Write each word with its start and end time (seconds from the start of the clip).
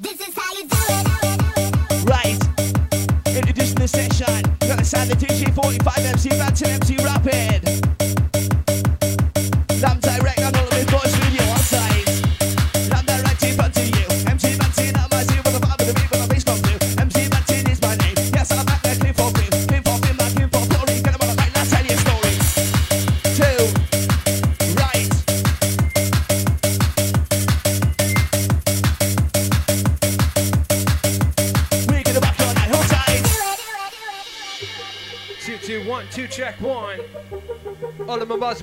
This 0.00 0.18
is 0.18 0.34
how 0.34 0.50
you 0.54 0.66
do 0.66 0.78
it. 0.88 2.08
Right. 2.08 2.38
Introducing 3.36 3.76
the 3.76 3.86
session. 3.86 4.42
gotta 4.60 4.82
sign 4.82 5.08
the 5.08 5.14
DJ 5.14 5.54
45 5.54 5.98
MC 5.98 6.30
Bouncing 6.30 6.70
MC 6.70 6.96
Rapid. 7.04 7.99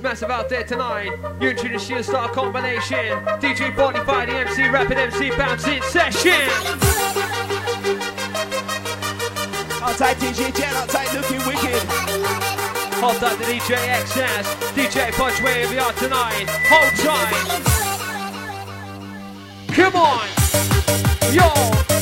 Massive 0.02 0.30
out 0.30 0.48
there 0.48 0.62
tonight. 0.62 1.10
You 1.40 1.50
and 1.50 1.58
to 1.58 1.68
your 1.68 2.02
star 2.02 2.28
combination. 2.28 3.18
DJ 3.40 3.74
45, 3.74 4.28
the 4.28 4.34
MC, 4.34 4.68
rapping, 4.68 4.98
MC, 4.98 5.30
Bouncing 5.30 5.82
Session. 5.82 6.48
Outside 9.82 10.16
DJ 10.18 10.54
Jen, 10.56 10.88
tight, 10.88 11.12
looking 11.14 11.38
wicked. 11.46 11.82
Hold 13.00 13.16
tight 13.16 13.38
the 13.38 13.44
DJ 13.44 13.76
XS, 13.76 14.44
DJ 14.74 15.10
Punch, 15.12 15.42
where 15.42 15.68
we 15.68 15.78
are 15.78 15.92
tonight. 15.94 16.46
Hold 16.68 16.94
tight. 16.98 17.78
Come 19.74 19.96
on. 19.96 20.28
Yo. 21.32 21.97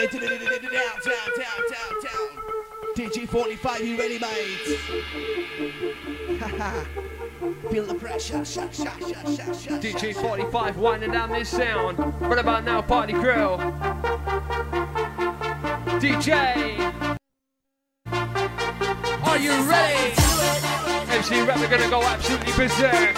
money 0.00 0.16
down, 0.18 0.40
down, 1.04 1.28
down, 1.36 1.60
down, 1.68 1.92
down. 2.02 2.28
DJ45, 2.96 3.86
you 3.86 3.98
ready, 3.98 4.18
mate? 4.18 4.78
Haha. 6.40 6.84
Feel 7.70 7.86
the 7.86 7.94
pressure. 7.94 8.38
DJ45, 9.78 10.76
winding 10.76 11.12
down 11.12 11.30
this 11.30 11.48
sound. 11.50 11.98
Right 12.20 12.38
about 12.38 12.64
now, 12.64 12.82
party 12.82 13.12
grill. 13.12 13.58
DJ. 16.00 16.78
Are 19.24 19.38
you 19.38 19.52
ready? 19.68 20.14
MC 21.10 21.42
rapper 21.42 21.68
gonna 21.68 21.90
go 21.90 22.02
absolutely 22.02 22.52
berserk. 22.52 23.16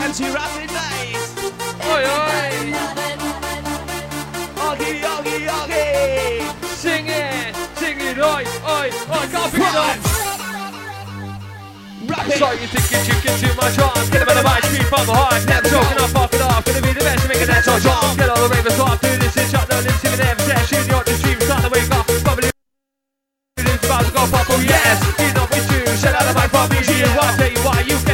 MC 0.00 0.30
rapper 0.32 0.60
mate. 0.72 1.16
Oi, 1.86 2.04
oi. 2.04 2.63
on. 9.76 9.96
Rap 12.06 12.28
it. 12.28 12.38
Sorry, 12.38 12.56
you 12.60 12.68
think 12.68 12.84
you 12.90 13.00
should 13.02 13.20
get 13.22 13.34
too 13.40 13.54
much 13.56 13.78
on. 13.78 13.94
Get 14.10 14.22
about 14.22 14.36
the 14.36 14.44
mind, 14.44 14.64
speed 14.64 14.86
from 14.86 15.06
the 15.06 15.14
heart. 15.14 15.40
Never 15.46 15.68
talking 15.68 15.98
off, 15.98 16.12
fucking 16.12 16.42
off. 16.42 16.64
Gonna 16.64 16.82
be 16.82 16.92
the 16.92 17.00
best 17.00 17.22
to 17.22 17.28
make 17.28 17.40
a 17.40 17.46
dance 17.46 17.68
on 17.68 17.80
top. 17.80 18.16
Get 18.16 18.28
all 18.28 18.40
the 18.42 18.48
ravers 18.54 18.78
off. 18.78 19.00
Do 19.00 19.10
this 19.16 19.36
and 19.36 19.48
shut 19.50 19.68
down. 19.68 19.82
Live 19.84 20.00
to 20.00 20.08
the 20.10 20.18
never 20.22 20.42
set. 20.42 20.62
Shoot 20.68 20.86
you 20.86 20.94
on 20.94 21.04
the 21.04 21.14
stream. 21.18 21.40
Start 21.40 21.62
the 21.62 21.70
wake 21.70 21.90
up. 21.90 22.06
Bubbly. 22.22 22.50
Live 23.64 23.84
about 23.84 24.04
to 24.04 24.12
go 24.12 24.22
pop. 24.30 24.46
Oh, 24.50 24.60
yes. 24.62 25.00
He's 25.18 25.34
not 25.34 25.48
with 25.50 25.66
you. 25.72 25.82
Shut 25.96 26.14
out 26.14 26.24
the 26.28 26.34
mic, 26.38 26.50
pop. 26.52 26.70
Easy. 26.76 27.02
Why? 27.16 27.34
Tell 27.38 27.50
you 27.50 27.62
why. 27.64 27.80
You 27.82 27.96
can 28.04 28.13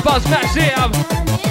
about 0.00 0.22
Smash 0.22 0.54
Jam. 0.54 1.49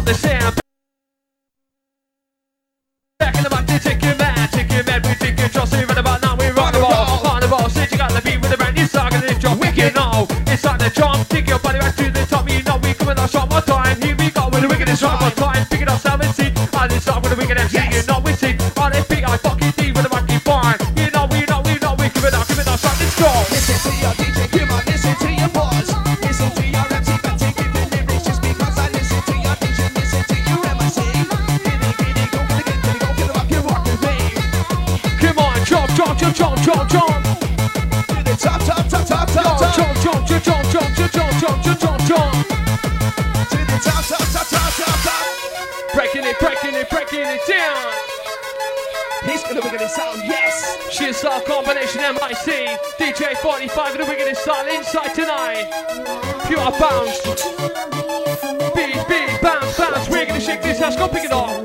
about 0.00 0.06
the 0.06 0.14
sound. 0.14 0.60
Back 3.18 3.36
in 3.36 3.44
the 3.44 3.50
back, 3.50 3.66
they 3.66 3.78
take 3.78 4.02
your 4.02 4.16
man, 4.16 4.48
take 4.48 4.72
your 4.72 4.84
man, 4.84 5.02
we 5.02 5.14
take 5.14 5.38
your 5.38 5.48
trust, 5.48 5.74
even 5.74 5.98
about 5.98 6.22
now 6.22 6.36
we 6.36 6.48
rock 6.48 6.72
the 6.72 6.80
ball. 6.80 7.26
On 7.26 7.40
the 7.40 7.48
ball, 7.48 7.68
said 7.68 7.90
you 7.92 7.98
got 7.98 8.12
the 8.12 8.22
beat 8.22 8.40
with 8.40 8.52
a 8.52 8.56
brand 8.56 8.76
new 8.76 8.86
song, 8.86 9.12
and 9.12 9.24
it's 9.24 9.42
your 9.42 9.56
wicked 9.56 9.94
now. 9.94 10.26
It's 10.46 10.64
like 10.64 10.78
the 10.78 10.90
charm, 10.90 11.24
take 11.24 11.48
your 11.48 11.58
body 11.58 11.78
right 11.78 11.94
to 11.96 12.10
the 12.10 12.24
top, 12.24 12.48
you 12.48 12.62
know 12.62 12.78
we 12.78 12.94
coming 12.94 13.18
out 13.18 13.30
short 13.30 13.50
more 13.50 13.60
time. 13.60 14.00
Here 14.00 14.16
we 14.16 14.30
go 14.30 14.48
with 14.48 14.62
the 14.62 14.68
wickedest 14.68 15.02
rock 15.02 15.20
more 15.20 15.30
time, 15.30 15.66
picking 15.66 15.88
up 15.88 16.00
17, 16.00 16.56
and 16.56 16.92
it's 16.92 17.06
not 17.06 17.22
with 17.22 17.32
the 17.32 17.36
wickedest, 17.36 17.74
yes. 17.74 18.06
you 18.06 18.12
know 18.12 18.20
we 18.20 18.32
see. 18.32 18.56
On 18.80 18.92
it, 18.92 19.08
beat, 19.08 19.24
I 19.24 19.36
fucking 19.36 19.72
45, 53.34 53.96
and 53.96 54.08
we're 54.08 54.18
gonna 54.18 54.34
style 54.34 54.66
inside 54.74 55.14
tonight. 55.14 55.70
Pure 56.46 56.70
bounce. 56.78 57.20
Beat, 58.74 59.08
beat, 59.08 59.40
bounce, 59.42 59.78
bounce. 59.78 60.08
We're 60.08 60.26
gonna 60.26 60.40
shake 60.40 60.62
this 60.62 60.80
house, 60.80 60.96
go 60.96 61.08
pick 61.08 61.24
it 61.24 61.32
up. 61.32 61.59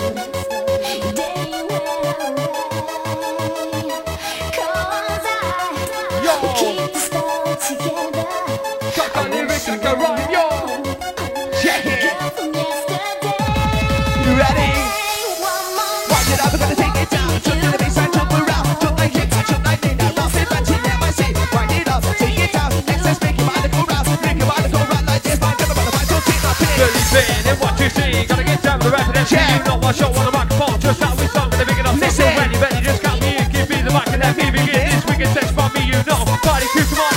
Yeah. 29.31 29.57
You 29.57 29.63
know 29.65 29.79
I 29.81 29.91
show 29.91 30.07
on 30.07 30.25
the 30.25 30.31
microphone 30.31 30.79
just 30.79 31.01
how 31.01 31.15
with 31.15 31.31
sung 31.31 31.51
and 31.51 31.59
they 31.59 31.65
make 31.65 31.79
it 31.79 31.85
up. 31.85 31.97
Miss 31.97 32.15
so 32.15 32.23
You 32.25 32.59
bet. 32.59 32.75
You 32.75 32.81
just 32.81 33.01
got 33.01 33.19
me 33.19 33.37
give 33.51 33.69
me 33.69 33.81
the 33.81 33.91
mic 33.91 34.07
and 34.13 34.21
let 34.21 34.37
me 34.37 34.51
begin. 34.51 34.89
This 34.91 35.05
wicked 35.05 35.29
sex 35.29 35.51
by 35.51 35.69
me, 35.73 35.85
you 35.85 35.99
know. 36.05 36.21
Party, 36.43 36.67
come 36.73 36.99
on. 36.99 37.14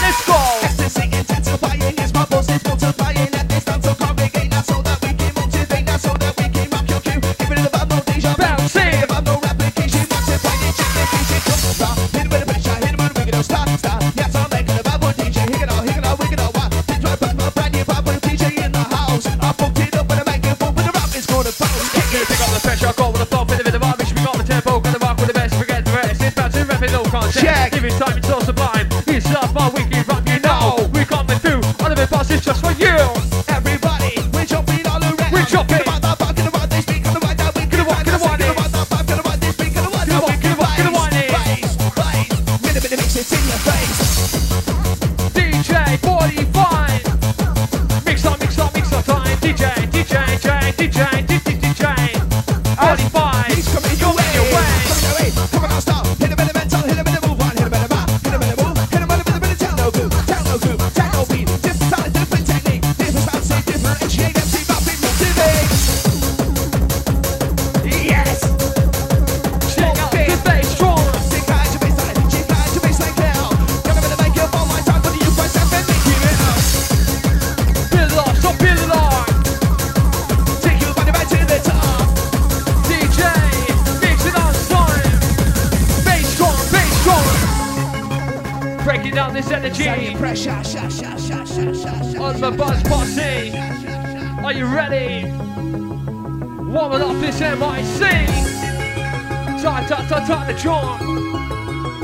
time 100.29 100.45
to 100.45 100.53
join. 100.61 101.01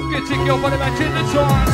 Good 0.09 0.25
to 0.33 0.37
go, 0.49 0.57
but 0.57 0.73
imagine 0.73 1.13
the 1.13 1.25
time. 1.29 1.69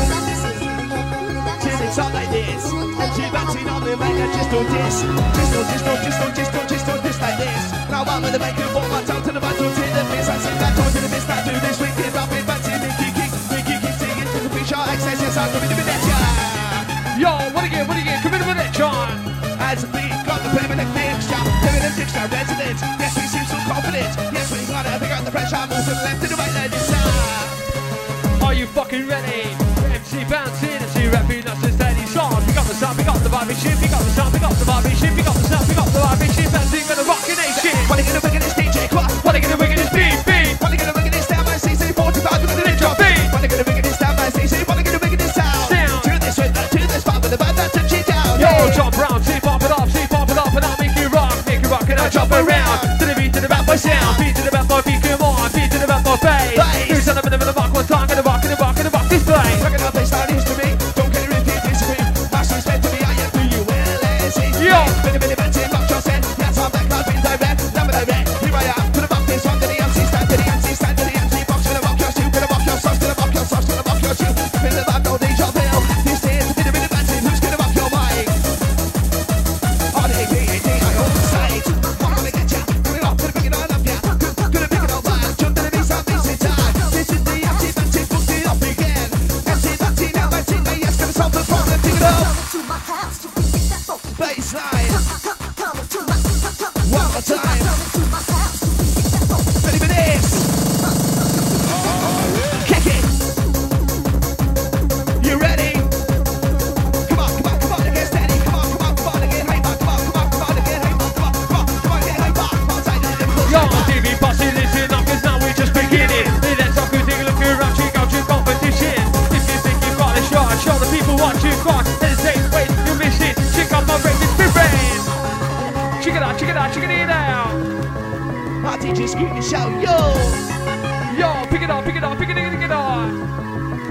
Till 1.62 2.10
like 2.10 2.26
this. 2.34 2.66
And 2.74 3.10
she 3.14 3.22
bouncing 3.30 3.70
on 3.70 3.86
the 3.86 3.94
just 3.94 4.50
do 4.50 4.58
this. 4.58 5.06
Just 5.06 5.54
do, 5.54 5.62
just 5.70 5.84
do, 5.86 5.94
just 6.02 6.18
do, 6.18 6.26
just 6.34 6.50
do, 6.50 6.60
just 6.66 6.84
do 6.90 6.94
this 7.06 7.18
like 7.22 7.38
this. 7.38 7.70
Now 7.86 8.02
I'm 8.02 8.26
in 8.26 8.34
the 8.34 8.42
mic 8.42 8.58
and 8.58 8.66
put 8.74 8.82
my 8.90 8.98
tongue 9.06 9.22
to 9.22 9.30
the 9.30 9.38
back, 9.38 9.54
don't 9.62 9.70
the 9.70 10.02
piss. 10.10 10.26
I 10.26 10.42
sing 10.42 10.58
that 10.58 10.74
tone 10.74 10.90
to 10.90 10.98
the 10.98 11.10
miss, 11.14 11.22
I 11.30 11.38
do 11.46 11.54
this. 11.54 11.78
We 11.78 11.86
keep 11.94 12.10
rapping, 12.18 12.42
bouncing, 12.42 12.82
Nicky, 12.82 13.08
kick, 13.14 13.30
Nicky, 13.54 13.76
kick, 13.78 13.94
singing 13.94 14.30
to 14.34 14.38
the 14.42 14.50
feature. 14.50 14.82
Access, 14.90 15.22
yes, 15.22 15.38
I'm 15.38 15.54
coming 15.54 15.70
to 15.70 15.76
be 15.78 15.86
that 15.86 16.02
yeah. 16.02 17.22
Yo, 17.22 17.30
what 17.54 17.62
again, 17.62 17.86
what 17.86 17.94
again, 17.94 18.18
come 18.26 18.34
in 18.34 18.42
with 18.42 18.58
that, 18.58 18.74
John. 18.74 19.06
As 19.62 19.86
we 19.94 20.02
got 20.26 20.42
the 20.42 20.50
permanent 20.50 20.90
mixture, 20.98 21.42
permanent 21.62 21.94
mixture, 21.94 22.26
resident. 22.26 22.74
Yes, 22.98 23.14
we 23.14 23.22
seem 23.30 23.46
confidence. 23.70 24.14
Yes, 24.34 24.50
but 24.50 24.58
you 24.60 24.66
gotta 24.66 24.98
pick 24.98 25.12
up 25.14 25.24
the 25.24 25.30
pressure. 25.30 25.62
Move 25.70 25.84
from 25.86 25.98
left 26.02 26.18
to 26.22 26.26
the 26.26 26.36
right, 26.36 26.54
ladies. 26.58 26.84
Sound. 26.90 28.42
Are 28.42 28.54
you 28.54 28.66
fucking 28.66 29.06
ready? 29.06 29.46
MC 29.94 30.24
bouncing, 30.26 30.82
MC 30.82 31.06
Rapid. 31.14 31.44
that's 31.46 31.62
his 31.62 31.76
daily 31.78 32.06
song. 32.06 32.34
We 32.46 32.52
got 32.52 32.66
the 32.66 32.74
sound, 32.74 32.98
We 32.98 33.04
got 33.04 33.22
the 33.22 33.30
vibing 33.30 33.58
ship. 33.62 33.78
We 33.80 33.88
got 33.88 34.02
the 34.02 34.12
sound, 34.18 34.32
We 34.34 34.40
got 34.40 34.54
the 34.58 34.66
vibing 34.66 34.96
ship. 34.98 35.14
We 35.14 35.22
got 35.22 35.36
the 35.36 35.46
sound. 35.46 35.59
sound. 53.80 54.29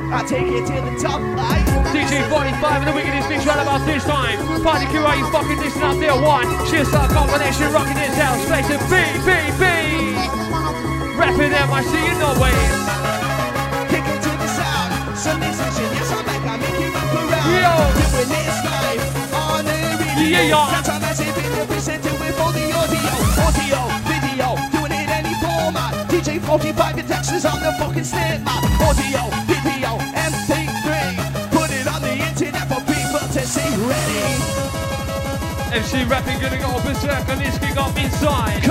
I 0.09 0.25
take 0.25 0.49
it 0.49 0.65
to 0.65 0.73
the 0.73 0.97
top. 0.97 1.21
I 1.37 1.61
DJ 1.93 2.25
45 2.33 2.81
and 2.81 2.89
the 2.89 2.95
wickedest 2.97 3.29
bitch 3.29 3.45
right 3.45 3.61
about 3.61 3.85
this 3.85 4.01
time. 4.09 4.41
Party 4.65 4.89
crew, 4.89 5.05
are 5.05 5.13
you 5.13 5.29
fucking 5.29 5.61
listening 5.61 5.85
out 5.85 6.01
there? 6.01 6.17
One, 6.17 6.49
cheers 6.65 6.89
our 6.97 7.05
combination, 7.13 7.69
rocking 7.69 7.93
this 7.93 8.17
house, 8.17 8.41
facing 8.49 8.81
B, 8.89 8.97
B, 9.21 9.29
B. 9.61 9.63
Rapping 11.13 11.53
MIC 11.53 11.93
in 11.93 12.17
no 12.17 12.33
way. 12.41 12.57
Kick 13.93 14.01
it 14.01 14.17
to 14.25 14.31
the 14.33 14.49
sound, 14.49 15.13
Sunday 15.13 15.53
session, 15.53 15.85
yes, 15.93 16.09
I'm 16.09 16.25
back, 16.25 16.41
I'm 16.41 16.57
making 16.57 16.89
up 16.89 17.13
around. 17.13 17.53
Yo! 17.53 17.73
Doing 18.09 18.29
this 18.33 18.57
live 18.65 19.05
on 19.29 19.61
the 19.61 19.77
radio. 19.93 20.25
Yeah, 20.25 20.49
yeah. 20.49 20.73
That's 20.73 20.89
how 20.89 20.97
massive 20.97 21.37
in 21.37 21.67
presented 21.69 22.17
with 22.17 22.39
all 22.41 22.49
the 22.49 22.65
audio, 22.73 23.13
audio, 23.45 23.81
video, 24.09 24.47
doing 24.73 24.89
it 24.89 25.09
any 25.13 25.37
format. 25.37 25.93
DJ 26.09 26.41
45 26.41 26.97
in 26.97 27.05
Texas 27.05 27.45
on 27.45 27.61
the 27.61 27.71
fucking 27.77 28.03
snare 28.03 28.39
map. 28.41 28.65
Audio, 28.81 29.29
video. 29.45 29.68
she 33.49 33.65
ready? 33.81 34.21
If 35.73 35.89
she 35.89 36.03
rapping, 36.05 36.39
gonna 36.39 36.61
go 36.61 36.77
berserk 36.85 37.25
and 37.29 37.41
this 37.41 37.57
could 37.57 37.73
got 37.73 37.95
me 37.95 38.05
inside. 38.05 38.61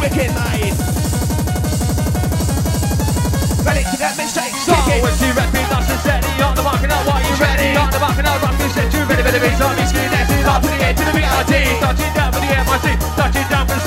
Wicked 0.00 0.32
night. 0.32 0.72
Ready 3.64 3.84
to 3.84 3.96
that 4.00 4.14
mistake, 4.16 4.56
so 4.64 4.72
kick 4.88 5.04
she 5.20 5.28
rapping, 5.36 5.68
that's 5.68 5.92
a 5.92 5.96
steady. 6.00 6.28
On 6.40 6.56
the 6.56 6.62
mark 6.62 6.80
and 6.80 6.92
I 6.92 7.04
want 7.04 7.24
you 7.28 7.36
ready? 7.36 7.76
On 7.76 7.90
the 7.92 8.00
mark 8.00 8.16
and 8.16 8.26
out, 8.26 8.40
rock 8.40 8.56
this 8.56 8.72
set. 8.72 8.88
You 8.92 9.04
ready, 9.04 9.22
ready, 9.22 9.38
ready. 9.38 9.56
Zombie 9.56 9.86
skin, 9.92 10.08
that's 10.08 10.32
it. 10.32 10.44
Up 10.48 10.62
to 10.62 10.68
the 10.68 10.80
edge, 10.80 10.96
to 10.96 11.04
the 11.04 11.12
VRT. 11.12 11.52
Touching 11.84 12.12
down 12.16 12.32
for 12.32 12.40
the 12.40 12.48
MIC. 12.48 12.96
Touching 13.12 13.48
down 13.52 13.68
for 13.68 13.76
the 13.76 13.84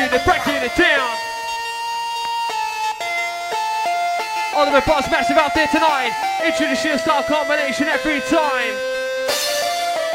in, 0.00 0.10
they're 0.10 0.24
back 0.24 0.46
in 0.48 0.62
the 0.62 0.72
town. 0.72 1.12
Oliver 4.56 4.82
Boss 4.86 5.08
massive 5.10 5.36
out 5.36 5.54
there 5.54 5.68
tonight. 5.68 6.12
Introducing 6.44 6.92
a 6.92 6.98
star 6.98 7.22
combination 7.24 7.88
every 7.88 8.20
time. 8.32 8.74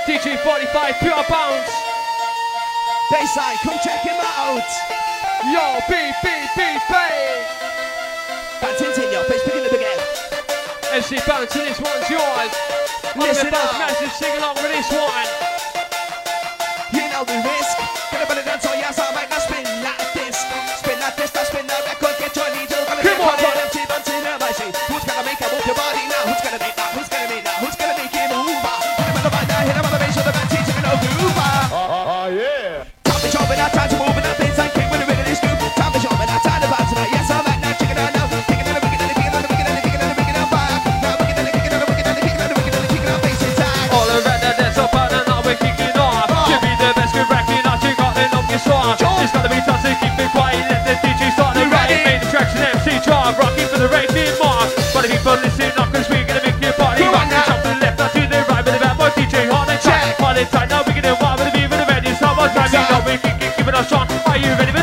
DJ 0.05 0.37
45 0.41 0.99
pure 0.99 1.23
bounce. 1.29 1.71
Bayside, 3.11 3.57
come 3.61 3.77
check 3.83 4.01
him 4.01 4.17
out. 4.17 4.65
Yo, 5.49 5.79
B, 5.87 5.93
B, 6.21 6.27
B, 6.57 6.61
B. 6.89 6.93
Back 8.61 8.77
Tintin, 8.77 9.11
yo, 9.11 9.23
face 9.23 9.43
picking 9.45 9.65
up 9.65 9.71
again. 9.71 9.99
MC 10.93 11.19
Bounce, 11.27 11.55
and 11.55 11.67
this 11.67 11.79
one's 11.79 12.09
yours. 12.09 12.51
Listen 13.15 13.49
Oliver 13.49 13.51
Boss 13.51 13.79
massive 13.79 14.11
sing 14.11 14.37
along 14.37 14.55
with 14.55 14.71
this 14.71 14.89
one. 14.91 15.29
You 16.93 17.09
know 17.11 17.23
the 17.23 17.37
risk. 17.45 17.94
Come 23.05 23.21
on. 23.21 23.34
Are 63.77 64.37
you 64.37 64.53
ready? 64.53 64.74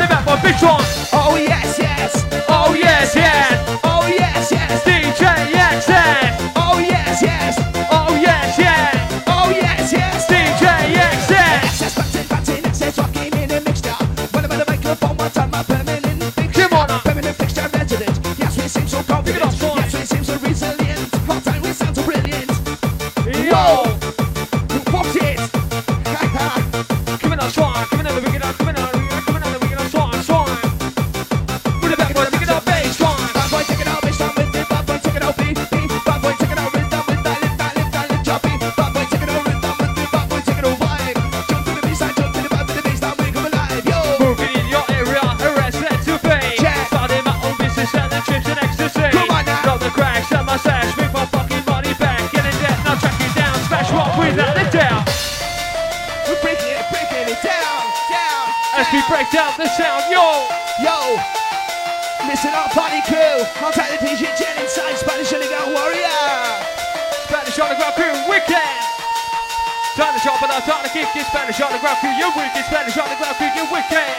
kick 70.92 71.08
this 71.16 71.26
Spanish 71.32 71.60
on 71.60 71.72
the 71.72 71.80
ground, 71.80 71.98
crew, 72.04 72.12
you 72.12 72.28
We 72.36 72.44
get 72.52 72.54
This 72.54 72.66
Spanish 72.68 72.96
on 73.00 73.08
the 73.08 73.16
ground, 73.16 73.36
crew, 73.40 73.48
you 73.56 73.64
wicked. 73.72 74.12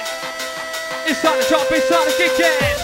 It's 1.06 1.22
time 1.22 1.38
to 1.38 1.46
drop, 1.46 1.70
it's 1.70 1.88
time 1.88 2.02
to 2.02 2.14
kick 2.18 2.34
it. 2.42 2.78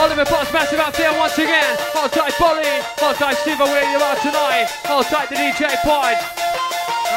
Oliver 0.00 0.24
Boss 0.24 0.48
massive 0.52 0.80
out 0.80 0.94
there 0.94 1.12
once 1.20 1.36
again. 1.36 1.76
Hold 1.92 2.12
tight, 2.12 2.32
Bolly. 2.40 2.64
Hold 3.04 3.16
tight, 3.20 3.36
Steve, 3.44 3.60
where 3.60 3.84
you 3.92 4.00
are 4.00 4.16
tonight. 4.24 4.72
Hold 4.88 5.04
tight, 5.12 5.28
the 5.28 5.36
DJ 5.36 5.68
point 5.84 6.16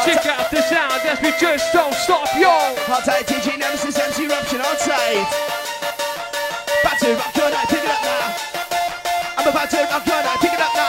Check 0.04 0.26
out 0.26 0.52
the 0.52 0.62
sound 0.68 1.00
that's 1.06 1.22
me 1.22 1.32
just 1.40 1.72
don't 1.72 1.94
stop, 1.94 2.28
yo. 2.36 2.52
Hold 2.92 3.06
tight, 3.06 3.24
DJ 3.24 3.58
Nemesis, 3.58 3.96
MC 3.96 4.26
Eruption, 4.26 4.60
on 4.60 4.76
tight. 4.76 5.24
Back 6.84 7.00
to 7.00 7.16
rock 7.16 7.32
your 7.38 7.48
night, 7.48 7.68
pick 7.72 7.84
it 7.84 7.90
up 7.90 8.04
now. 8.04 8.36
I'm 9.38 9.48
about 9.48 9.70
to 9.70 9.78
rock 9.88 10.06
your 10.06 10.20
night, 10.20 10.40
pick 10.42 10.52
it 10.52 10.60
up 10.60 10.76
now. 10.76 10.83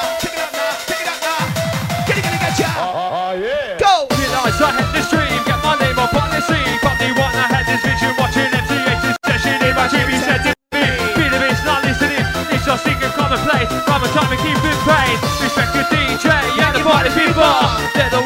wanna 6.24 7.12
wanna 7.20 7.44
have 7.52 7.66
this 7.66 7.82
vision 7.84 8.12
watching 8.16 8.48
MCH's 8.48 9.16
session 9.26 9.56
in 9.60 9.74
my 9.76 9.88
TV 9.88 10.16
set. 10.24 10.40
to 10.44 10.52
me. 10.72 11.28
The 11.28 11.38
not 11.64 11.84
listening. 11.84 12.24
It's 12.50 12.64
just 12.64 12.84
time 14.16 14.30
we. 14.88 15.16
Respect 15.44 15.74
your 15.76 15.84
DJ 15.92 16.26
and 16.64 16.74
the 16.76 16.80
party 16.80 17.10
people. 17.10 17.54
They're 17.94 18.10
the 18.10 18.23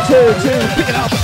two, 0.00 0.32
two, 0.40 0.58
pick 0.74 0.88
it 0.88 0.94
up. 0.94 1.21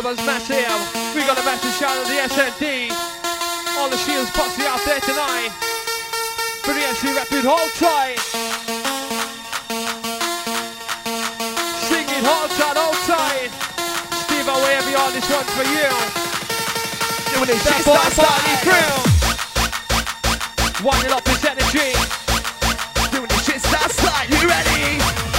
Urban's 0.00 0.24
match. 0.24 0.48
We 0.48 1.20
got 1.28 1.36
a 1.36 1.44
massive 1.44 1.76
shout 1.76 1.92
out 1.92 2.06
the 2.08 2.16
SND. 2.32 2.88
All 3.76 3.90
the 3.90 3.98
Shields 3.98 4.30
Posse 4.30 4.64
out 4.64 4.80
there 4.86 5.00
tonight. 5.00 5.50
For 6.64 6.72
the 6.72 6.80
MC 6.80 7.12
Rapid 7.12 7.44
Hold 7.44 7.68
Tight. 7.76 8.16
Singing 11.84 12.24
Hold 12.24 12.48
Tight, 12.56 12.76
Hold 12.80 12.96
Tight. 13.04 13.52
Steve, 14.24 14.48
I'll 14.48 14.62
wear 14.64 14.80
beyond 14.88 15.12
this 15.12 15.28
one 15.28 15.44
for 15.52 15.68
you. 15.68 15.92
Doing 17.36 17.52
this 17.52 17.60
Step 17.60 17.84
on 17.92 18.00
party 18.16 18.56
thrill. 18.64 19.04
Winding 20.82 21.12
up 21.12 21.28
his 21.28 21.44
energy. 21.44 21.92
Doing 23.12 23.28
this 23.28 23.44
shit, 23.44 23.60
start 23.60 23.92
slide. 23.92 24.30
You 24.30 24.48
ready? 24.48 25.29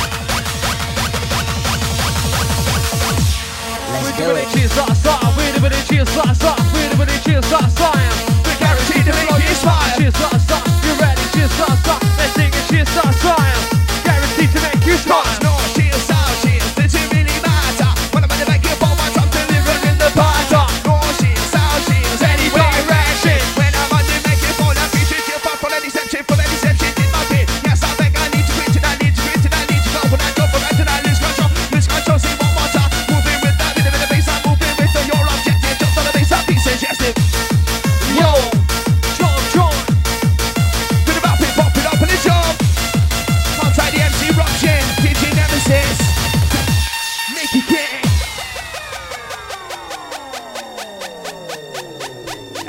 sa 4.72 4.94
sa, 4.94 5.20
we're 5.36 5.52
the 5.52 5.60
village 5.60 5.90
here, 5.90 6.06
sa 6.06 6.32
sa, 6.34 6.56
we're 6.74 6.88
the 6.90 6.96
village 6.96 7.26
here, 7.28 7.42
sa 7.44 7.60
sa. 7.68 7.92
We're 7.92 8.60
guaranteed 8.60 9.06
to 9.06 9.12
make 9.12 9.30
you 9.44 9.56
smile. 9.56 9.96
Cheers, 9.98 10.16
sa 10.16 10.30
sa, 10.48 10.58
you 10.86 10.94
ready? 10.96 11.22
Cheers, 11.34 11.52
sa 11.60 11.68
sa, 11.84 11.96
let's 12.18 12.34
sing 12.34 12.48
it, 12.48 12.66
cheers, 12.72 12.90
sa 12.90 13.04
sa. 13.12 13.36
Guaranteed 14.04 14.52
to 14.56 14.60
make 14.62 14.86
you 14.88 14.96
smile. 14.96 15.41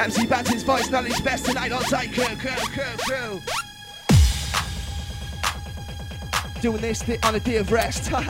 MC 0.03 0.27
Batty's 0.27 0.65
voice 0.65 0.91
knowledge 0.91 1.23
best 1.23 1.47
tonight 1.47 1.71
on 1.71 1.81
tight 1.85 2.13
crew, 2.13 2.25
crew, 2.25 2.51
crew, 2.75 2.97
crew. 3.07 3.41
Doing 6.61 6.81
this 6.81 7.09
on 7.23 7.37
a 7.37 7.41
day 7.41 7.59
of 7.59 7.71
rest. 7.71 8.05
this 8.11 8.21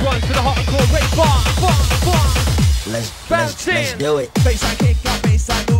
one's 0.00 0.24
for 0.24 0.32
the 0.32 0.40
hardcore, 0.40 0.88
great 0.88 1.10
bar, 1.14 1.44
bar, 1.60 1.76
bar. 2.06 2.26
Let's, 2.90 3.30
let's, 3.30 3.66
let's 3.66 3.92
do 3.92 4.16
it. 4.16 4.32
Baseline 4.36 4.78
kick, 4.78 4.96
got 5.04 5.20
baseline. 5.20 5.77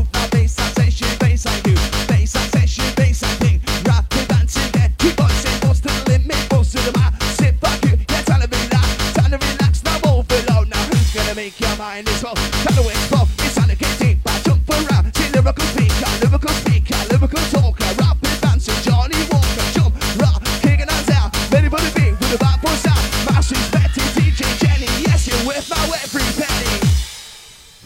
mine 11.99 12.15
is 12.15 12.23
well. 12.23 12.35
Trying 12.35 12.83
to 12.83 12.89
explore, 12.89 13.27
it's 13.39 13.55
time 13.55 13.69
to 13.69 13.77
get 13.77 13.99
deep. 13.99 14.19
I 14.27 14.39
jump 14.41 14.69
around, 14.71 15.15
see 15.17 15.31
lyrical 15.33 15.65
speaker, 15.67 16.11
lyrical 16.23 16.55
speaker, 16.63 16.99
lyrical 17.11 17.43
talker, 17.51 17.91
rapid 17.99 18.41
dancer, 18.41 18.77
Johnny 18.83 19.19
Walker, 19.31 19.67
jump, 19.73 19.95
rock, 20.21 20.43
kicking 20.63 20.89
hands 20.89 21.11
out, 21.11 21.31
ready 21.51 21.69
for 21.69 21.81
the 21.81 21.93
beat 21.95 22.15
with 22.19 22.31
the 22.31 22.39
back 22.39 22.61
push 22.61 22.87
out. 22.87 23.03
Massive 23.27 23.67
Betty, 23.73 24.03
DJ 24.15 24.43
Jenny, 24.63 24.91
yes, 25.03 25.27
you're 25.27 25.47
worth 25.47 25.69
my 25.71 25.77
every 26.03 26.23
penny. 26.39 26.79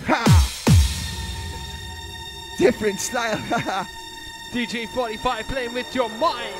Ha! 0.08 0.22
Different 2.58 3.00
style, 3.00 3.36
haha. 3.48 3.84
DJ 4.52 4.86
45 4.88 5.48
playing 5.48 5.72
with 5.72 5.94
your 5.94 6.10
mind. 6.10 6.54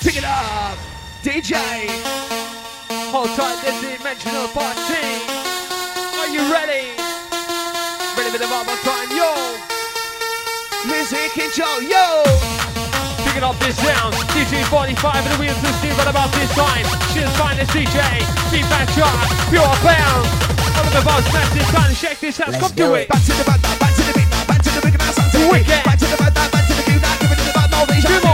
Pick 0.00 0.16
it 0.16 0.24
up, 0.24 0.76
DJ. 1.22 2.63
Hold 3.14 3.30
tight, 3.38 3.62
this 3.62 3.78
dimensional 3.78 4.50
party. 4.50 5.06
Are 6.18 6.26
you 6.34 6.42
ready? 6.50 6.98
Ready 8.18 8.30
for 8.34 8.42
the 8.42 8.50
bubble 8.50 8.74
time, 8.82 9.06
yo! 9.14 9.30
Music 10.82 11.30
control, 11.30 11.78
yo! 11.78 12.26
Picking 13.22 13.46
up 13.46 13.54
this 13.62 13.78
sound, 13.78 14.18
DJ 14.34 14.66
45 14.66 14.98
and 14.98 15.30
the 15.30 15.38
wheels 15.38 15.62
is 15.62 15.78
still 15.78 15.94
right 15.94 16.10
about 16.10 16.34
this 16.34 16.50
time. 16.58 16.82
She's 17.14 17.30
finest 17.38 17.70
DJ, 17.70 18.02
deep 18.50 18.66
back 18.66 18.90
chart, 18.98 19.14
pure 19.46 19.62
bound. 19.86 20.26
Oliver 20.74 21.06
Buzz, 21.06 21.22
massive 21.30 21.70
time, 21.70 21.94
shake 21.94 22.18
this 22.18 22.42
house, 22.42 22.58
come 22.58 22.74
do 22.74 22.98
it. 22.98 23.06
Back 23.06 23.22
to 23.22 23.30
the 23.30 23.46
bad, 23.46 23.62
back 23.78 23.94
to 23.94 24.02
the 24.10 24.14
beat, 24.18 24.30
back 24.50 24.58
to 24.58 24.70
the 24.74 24.82
big 24.82 24.98
man, 24.98 25.12
sound 25.14 25.30
to 25.30 25.38
the 25.38 25.48
wicked. 25.54 25.84
Back 25.86 26.02
to 26.02 26.06
the 26.10 26.18
bad, 26.18 26.34
back 26.34 26.66
to 26.66 26.74
the 26.74 26.82
beat, 26.82 26.98
not 26.98 27.14
giving 27.22 27.38
it 27.38 27.46
about 27.46 27.70
no 27.70 27.86
reason. 27.94 28.33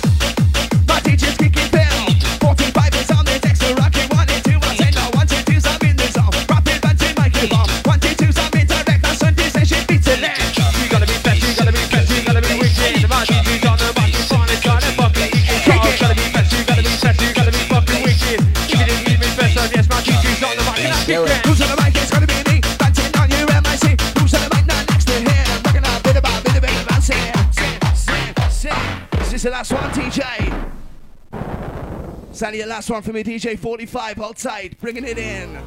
Danny, 32.51 32.63
the 32.63 32.67
last 32.67 32.89
one 32.89 33.01
for 33.01 33.13
me, 33.13 33.23
DJ 33.23 33.57
45, 33.57 34.17
Hold 34.17 34.35
tight, 34.35 34.77
bringing 34.81 35.05
it 35.05 35.17
in. 35.17 35.57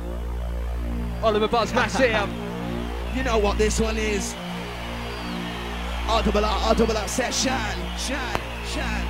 Oliver 1.22 1.48
Buzz, 1.48 1.72
mash 1.72 1.98
You 3.16 3.22
know 3.22 3.38
what 3.38 3.56
this 3.56 3.80
one 3.80 3.96
is. 3.96 4.34
R 6.06 6.22
double 6.22 6.44
R, 6.44 6.68
R 6.68 6.74
double 6.74 6.94
R, 6.94 7.08
set, 7.08 7.32
shine, 7.32 7.78
shine, 7.96 8.38
shine. 8.66 9.06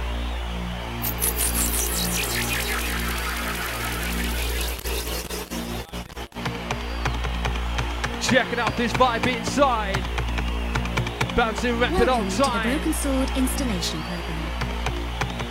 Checking 8.23 8.61
out 8.61 8.77
this 8.77 8.93
vibe 8.93 9.27
inside. 9.27 10.01
Bouncing 11.35 11.81
record 11.81 12.07
Welcome 12.07 12.27
on 12.27 12.31
time. 12.31 12.63
To 12.63 12.69
the 12.69 12.77
Broken 12.77 12.95
Sword 12.95 13.31
installation 13.37 14.01
program. 14.03 14.34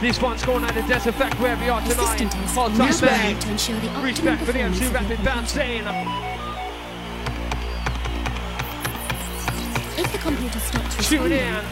This 0.04 0.22
one's 0.22 0.44
going 0.44 0.66
out 0.66 0.76
of 0.76 0.86
effect 1.08 1.40
where 1.40 1.56
we 1.56 1.70
are 1.70 1.80
tonight. 1.80 2.34
Hard 2.52 2.74
time 2.74 3.00
man. 3.00 4.04
Respect 4.04 4.44
for 4.44 4.52
the 4.52 4.60
MC 4.60 4.88
Rapid 4.88 5.24
bouncing. 5.24 5.84
If 9.98 10.12
the 10.12 10.18
computer 10.18 10.60
stops 10.60 11.10
in. 11.10 11.30
then 11.30 11.64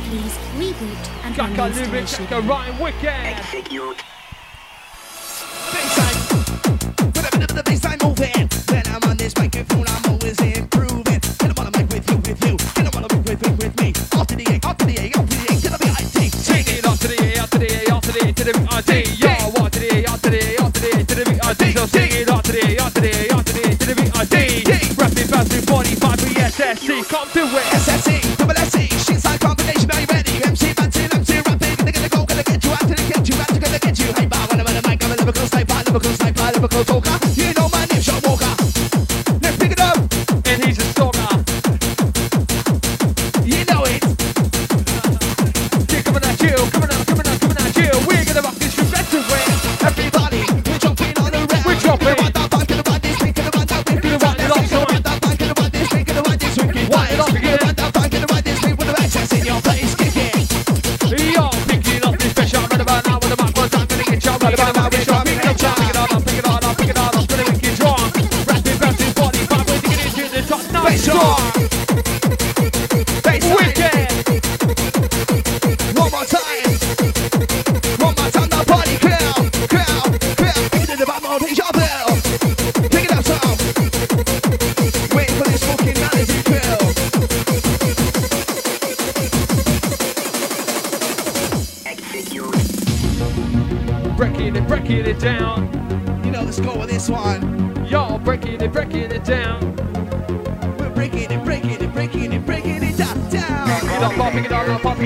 please 0.00 0.36
reboot 0.58 1.24
and 1.24 1.36
Ryan 2.40 2.76
Wicked. 2.80 3.04
Execute. 3.04 4.02
Baseline. 5.70 7.14
Put 7.14 7.24
baseline. 7.62 8.02
When 8.72 8.86
I'm 8.88 9.08
on 9.08 9.16
this 9.16 9.36
microphone, 9.36 9.84
I'm 9.86 10.10
always 10.10 10.40
improving. 10.40 11.05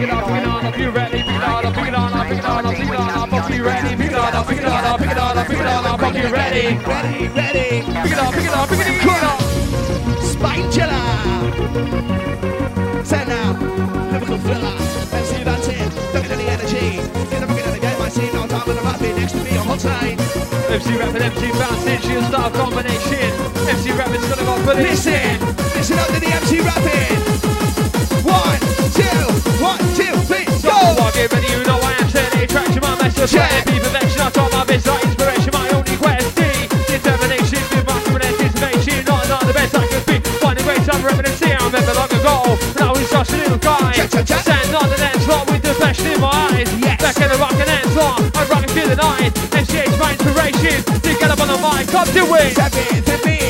pick 0.00 0.08
it 0.08 0.14
up, 0.14 0.24
pick 0.26 0.36
it 0.36 0.48
up, 0.48 0.64
I'll 0.64 0.92
ready, 0.92 1.18
pick 1.18 1.28
it 1.28 1.42
up, 1.42 1.64
I'll 1.64 1.72
pick 1.72 1.88
it 1.88 1.94
up, 1.94 2.12
pick 2.28 2.38
it 2.38 2.44
up, 2.44 2.64
pick 2.64 2.80
it 2.80 2.94
up, 2.94 3.28
pick 3.28 3.44
it 3.44 3.48
be 3.50 3.60
ready, 3.60 3.96
pick 3.96 4.10
it 4.10 4.16
up, 4.16 4.34
I'll 4.34 4.44
pick 4.44 4.58
it 4.58 4.64
up, 4.64 4.98
pick 4.98 5.10
it 5.10 5.18
up, 5.18 5.46
pick 5.46 5.58
it 5.58 5.66
up, 5.66 5.84
I'll 5.84 6.12
be 6.12 6.20
ready, 6.20 6.76
ready, 6.88 7.28
ready, 7.28 7.84
pick 7.84 8.12
it 8.12 8.18
up, 8.18 8.32
pick 8.32 8.44
it 8.44 8.54
up, 8.56 8.68
pick 8.68 8.80
it 8.80 9.24
up, 9.24 9.40
Spine 10.24 10.70
chiller, 10.72 11.04
send 13.04 13.30
out, 13.30 13.60
lyrical 14.10 14.38
thriller, 14.38 14.76
MC 15.12 15.44
that's 15.44 15.68
it, 15.68 15.92
don't 16.12 16.22
get 16.22 16.32
any 16.32 16.48
energy, 16.48 16.96
get 17.28 17.42
up 17.42 17.50
again 17.50 17.68
and 17.68 17.76
again, 17.76 18.00
I 18.00 18.08
see 18.08 18.32
no 18.32 18.46
time 18.46 18.66
with 18.66 18.78
a 18.78 18.82
rap 18.82 19.00
next 19.00 19.32
to 19.32 19.44
me 19.44 19.56
on 19.58 19.66
hot 19.66 19.80
side. 19.80 20.18
MC 20.70 20.96
rap 20.96 21.14
MC 21.14 21.50
bouncing, 21.52 22.00
she'll 22.00 22.22
start 22.22 22.54
a 22.54 22.56
combination, 22.56 23.30
MC 23.68 23.90
rap 23.92 24.08
gonna 24.08 24.44
go 24.48 24.56
for 24.64 24.74
Listen, 24.80 25.40
listen 25.76 25.98
up 25.98 26.06
to 26.08 26.20
the 26.20 26.32
MC 26.32 26.60
rapping, 26.60 27.20
one, 28.24 28.60
two, 28.94 29.29
with 46.02 46.14
in 46.14 46.20
my 46.20 46.28
eyes. 46.28 46.68
Yes. 46.80 47.00
Back 47.00 47.16
in 47.16 47.28
the 47.28 47.38
rock 47.38 47.52
and 47.52 47.66
dance 47.66 47.92
floor, 47.92 48.14
I'm 48.34 48.48
rocking 48.48 48.70
through 48.70 48.88
the 48.88 48.96
night. 48.96 49.32
MCH 49.52 49.98
my 49.98 50.12
inspiration, 50.12 50.82
to 50.84 51.10
get 51.18 51.30
up 51.30 51.40
on 51.40 51.48
the 51.48 51.58
mic, 51.58 51.88
come 51.88 52.08
do 52.12 52.24
it. 52.34 52.54
Seven, 52.54 53.02
to 53.04 53.26
me, 53.26 53.38
now 53.38 53.49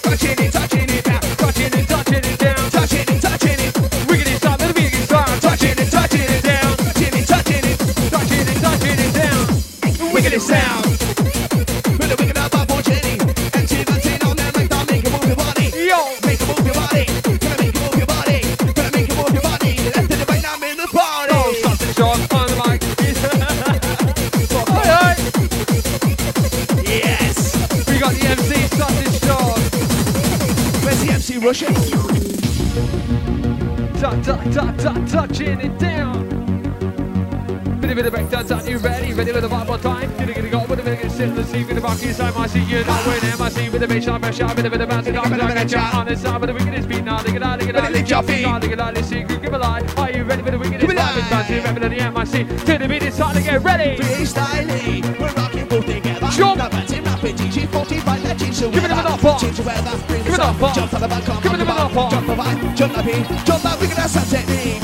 touching 35.31 35.61
it 35.61 35.79
down. 35.79 36.27
Bit 37.79 37.91
of 37.91 37.95
bit 37.95 38.05
of 38.05 38.11
breakdowns, 38.11 38.51
are 38.51 38.69
you 38.69 38.77
ready? 38.79 39.13
Ready 39.13 39.31
with 39.31 39.41
the 39.43 39.47
vibe 39.47 39.69
on 39.69 39.79
time? 39.79 40.11
Gonna 40.17 40.33
get 40.33 40.45
it 40.45 40.51
go 40.51 40.65
with 40.65 40.79
a 40.79 40.83
bit 40.83 41.03
of 41.03 41.11
sit, 41.11 41.33
let's 41.35 41.49
see, 41.49 41.63
with 41.63 41.75
the 41.75 41.81
rock 41.81 42.03
inside 42.03 42.35
my 42.35 42.47
seat, 42.47 42.67
you're 42.67 42.85
not 42.85 43.05
winning, 43.05 43.39
my 43.39 43.49
seat 43.49 43.71
with 43.71 43.81
the 43.81 43.87
bass, 43.87 44.07
I'm 44.07 44.23
a 44.23 44.33
shot, 44.33 44.55
bit 44.55 44.65
of 44.65 44.71
bit 44.71 44.81
of 44.81 44.89
bouncing, 44.89 45.17
I'm 45.17 45.29
gonna 45.29 45.53
get 45.53 45.71
you 45.71 45.77
on 45.77 46.05
the 46.05 46.15
side, 46.17 46.41
with 46.41 46.49
the 46.49 46.53
wickedest 46.53 46.89
beat 46.89 47.03
now, 47.03 47.23
it 47.23 47.43
out, 47.43 47.59
dig 47.59 47.69
it 47.69 47.75
out, 47.75 47.83
Ready, 47.83 47.95
lift 47.95 48.09
your 48.09 48.23
feet. 48.23 48.61
dig 48.61 48.71
it 48.71 48.79
out, 48.79 48.93
let's 48.93 49.07
see, 49.07 49.23
give 49.23 49.53
a 49.53 49.57
lie. 49.57 49.81
Are 49.97 50.11
you 50.11 50.23
ready 50.23 50.43
for 50.43 50.51
the 50.51 50.59
wickedest 50.59 50.87
Give? 50.87 50.99
It's 50.99 51.29
time 51.29 51.45
to 51.45 51.53
live. 51.53 51.63
remember 51.63 51.89
the 51.89 52.11
MIC, 52.11 52.65
to 52.65 52.77
the 52.77 52.87
beat, 52.89 53.03
it's 53.03 53.17
time 53.17 53.35
to 53.35 53.41
get 53.41 53.63
ready. 53.63 54.01
Freestyling, 54.03 55.19
we're 55.19 55.33
rocking 55.33 55.67
both 55.67 55.85
together. 55.85 56.27
Jump. 56.31 57.00
Rapping, 57.31 57.47
DJ 57.47 57.67
45, 57.71 58.23
that 58.23 58.39
change 58.39 58.59
the 58.59 58.69
Give 58.69 58.83
it 58.83 58.91
weather. 58.91 59.07
a 59.07 59.17
minute, 59.17 59.39
Change 59.39 59.57
the 59.57 59.63
weather, 59.63 59.97
bring 60.07 60.23
Give 60.23 60.33
it 60.33 60.39
a 60.39 60.43
sun. 60.43 60.55
minute, 60.57 60.75
Jump 60.75 60.93
on 60.93 61.01
the 61.01 61.07
back, 61.07 61.23
come 61.23 61.41
Give 61.41 61.51
on 61.51 61.59
it 61.59 61.61
a 61.61 61.65
the 61.65 61.71
minute, 61.71 61.95
bar. 61.95 62.11
Jump 62.11 62.27
the 62.27 62.35
vibe, 62.35 62.75
jump 62.75 62.91
the 62.95 63.03
beat, 63.03 63.25
jump 63.47 63.61
that, 63.63 63.79
wicked 63.79 63.97
ass 63.99 64.11
sunset 64.11 64.45
beat. 64.47 64.81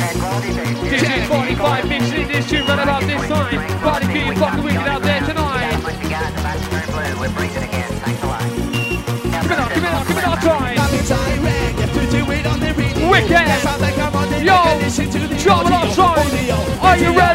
This 0.88 1.04
is 1.04 1.28
45 1.28 1.90
mixing 1.90 2.28
this 2.28 2.50
tune 2.50 2.66
right 2.68 2.80
about 2.80 3.02
this 3.04 3.28
time. 3.28 3.60
Party 3.84 4.06
crew, 4.08 4.36
fucking 4.40 4.64
wicked 4.64 4.88
out 4.88 5.02
there 5.04 5.22
tonight. 5.28 5.76
Give 9.44 9.52
it 9.52 9.60
up, 9.60 9.70
give 9.74 9.84
it 9.84 9.92
up, 9.92 10.08
give 10.08 10.18
it 10.18 10.24
up. 10.24 10.44
Rapping 10.44 11.06
direct, 11.08 11.76
you 11.76 11.84
have 11.84 11.94
to 11.94 12.04
do 12.12 12.32
it 12.32 12.46
on 12.48 12.60
the 12.60 12.72
radio. 12.74 13.10
Wicked. 13.12 13.30
That's 13.32 13.64
how 13.64 13.78
they 13.78 13.92
come 13.92 14.16
on 14.16 14.30
the 14.32 14.40
Yo. 14.44 14.56
mic 14.56 14.68
and 14.68 14.82
listen 14.84 15.10
to 15.12 15.20
the 15.28 15.36
Drop 15.38 15.66
it 15.66 15.72
audio, 15.74 15.90
up, 15.90 15.96
son. 15.96 16.20
audio. 16.20 16.56
Are 16.82 16.98
you 16.98 17.12
ready? 17.18 17.27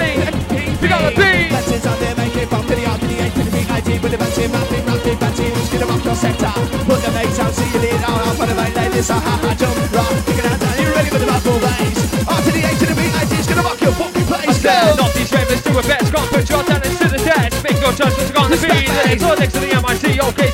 Your 6.12 6.20
sector? 6.20 6.52
Put 6.84 7.00
the 7.00 7.10
bass 7.16 7.38
out, 7.40 7.54
see 7.54 7.68
you 7.72 7.80
later. 7.80 8.04
I'll 8.04 8.36
put 8.36 8.48
the 8.48 8.54
bass 8.54 8.76
like 8.76 8.92
this, 8.92 9.08
ha, 9.08 9.16
ha, 9.16 9.54
jump, 9.56 9.76
rock. 9.96 10.12
Pick 10.28 10.38
it 10.38 10.44
out, 10.44 10.60
down, 10.60 10.76
you 10.76 10.88
ready 10.92 11.08
for 11.08 11.18
the 11.18 11.26
rap 11.26 11.40
bass? 11.40 11.98
R 12.28 12.40
to 12.44 12.50
the 12.52 12.62
A 12.68 12.70
to 12.76 12.86
the 12.86 12.96
B, 12.96 13.02
I 13.16 13.24
D's 13.24 13.46
gonna 13.48 13.64
rock 13.64 13.80
your 13.80 13.96
fucking 13.96 14.26
place. 14.28 14.60
Go! 14.60 14.76
Not 15.00 15.10
these 15.16 15.32
ravers 15.32 15.62
do 15.64 15.72
a 15.72 15.82
best, 15.82 16.12
can't 16.12 16.28
put 16.28 16.44
your 16.48 16.62
talents 16.68 16.98
to 17.00 17.08
the 17.08 17.16
test. 17.16 17.64
Make 17.64 17.80
your 17.80 17.92
judgments 17.96 18.32
on 18.36 18.50
the 18.52 18.58
beat. 18.60 18.88
Let's 18.92 19.24
all 19.24 19.36
next 19.40 19.54
to 19.56 19.60
the 19.60 19.72
MIC. 19.72 20.04
Okay, 20.20 20.48